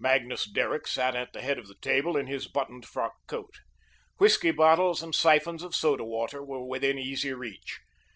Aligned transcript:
Magnus 0.00 0.46
Derrick 0.50 0.88
sat 0.88 1.14
at 1.14 1.32
the 1.32 1.40
head 1.40 1.60
of 1.60 1.68
the 1.68 1.76
table, 1.76 2.16
in 2.16 2.26
his 2.26 2.48
buttoned 2.48 2.84
frock 2.84 3.12
coat. 3.28 3.54
Whiskey 4.18 4.50
bottles 4.50 5.00
and 5.00 5.14
siphons 5.14 5.62
of 5.62 5.76
soda 5.76 6.02
water 6.02 6.42
were 6.44 6.66
within 6.66 6.98
easy 6.98 7.32
reach. 7.32 7.78